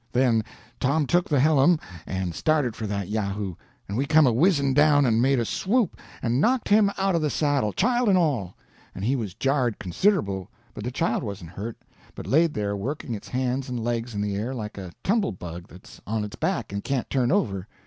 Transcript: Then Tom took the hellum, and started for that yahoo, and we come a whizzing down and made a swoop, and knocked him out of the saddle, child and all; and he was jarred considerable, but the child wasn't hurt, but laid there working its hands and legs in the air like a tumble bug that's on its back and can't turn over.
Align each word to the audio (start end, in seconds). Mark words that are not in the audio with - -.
Then 0.11 0.43
Tom 0.79 1.05
took 1.05 1.29
the 1.29 1.39
hellum, 1.39 1.77
and 2.07 2.33
started 2.33 2.75
for 2.75 2.87
that 2.87 3.07
yahoo, 3.09 3.53
and 3.87 3.95
we 3.95 4.07
come 4.07 4.25
a 4.25 4.33
whizzing 4.33 4.73
down 4.73 5.05
and 5.05 5.21
made 5.21 5.39
a 5.39 5.45
swoop, 5.45 5.95
and 6.23 6.41
knocked 6.41 6.69
him 6.69 6.89
out 6.97 7.13
of 7.13 7.21
the 7.21 7.29
saddle, 7.29 7.71
child 7.71 8.09
and 8.09 8.17
all; 8.17 8.57
and 8.95 9.05
he 9.05 9.15
was 9.15 9.35
jarred 9.35 9.77
considerable, 9.77 10.49
but 10.73 10.83
the 10.83 10.89
child 10.89 11.21
wasn't 11.21 11.51
hurt, 11.51 11.77
but 12.15 12.25
laid 12.25 12.55
there 12.55 12.75
working 12.75 13.13
its 13.13 13.27
hands 13.27 13.69
and 13.69 13.83
legs 13.83 14.15
in 14.15 14.21
the 14.21 14.35
air 14.35 14.55
like 14.55 14.75
a 14.79 14.91
tumble 15.03 15.33
bug 15.33 15.67
that's 15.67 16.01
on 16.07 16.23
its 16.23 16.35
back 16.35 16.73
and 16.73 16.83
can't 16.83 17.07
turn 17.07 17.31
over. 17.31 17.67